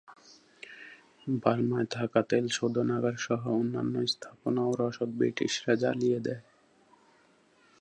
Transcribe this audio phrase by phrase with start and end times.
[1.27, 6.43] বার্মায় থাকা তেল শোধনাগারসহ অন্যান্য স্থাপনা ও রসদ ব্রিটিশরা জ্বালিয়ে দেয়।